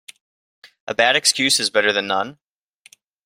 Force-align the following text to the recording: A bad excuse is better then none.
A 0.87 0.95
bad 0.95 1.15
excuse 1.15 1.59
is 1.59 1.69
better 1.69 1.93
then 1.93 2.07
none. 2.07 2.39